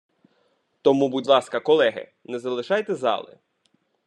Тому, 0.81 1.09
будь 1.09 1.27
ласка, 1.27 1.59
колеги, 1.59 2.11
не 2.25 2.39
залишайте 2.39 2.95
зали! 2.95 3.39